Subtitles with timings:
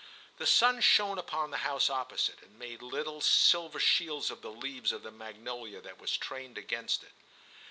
[0.37, 4.91] The sun shone upon the house opposite, and made little silver shields of the leaves
[4.91, 7.13] of the magnolia that was trained against it.